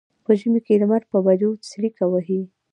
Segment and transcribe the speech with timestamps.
[0.25, 2.41] په ژمي کې لمر په بجو څریکه وهي.